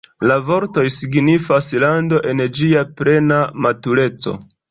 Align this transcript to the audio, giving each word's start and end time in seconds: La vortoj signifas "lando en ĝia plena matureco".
La 0.29 0.35
vortoj 0.45 0.85
signifas 0.95 1.67
"lando 1.83 2.21
en 2.31 2.43
ĝia 2.61 2.83
plena 3.01 3.39
matureco". 3.67 4.37